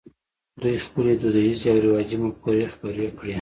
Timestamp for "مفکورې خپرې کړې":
2.23-3.29